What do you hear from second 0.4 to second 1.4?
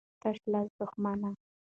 لاسه دښمنه.